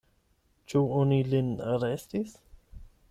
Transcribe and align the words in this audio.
Ĉu 0.71 0.81
oni 1.01 1.19
lin 1.33 1.51
arestis? 1.75 2.35